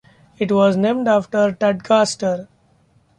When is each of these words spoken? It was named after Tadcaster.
It 0.39 0.51
was 0.51 0.77
named 0.77 1.07
after 1.07 1.51
Tadcaster. 1.51 2.47